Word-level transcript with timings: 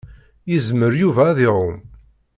Yezmer 0.49 0.93
Yuba 1.01 1.23
ad 1.29 1.39
iɛumm. 1.47 1.79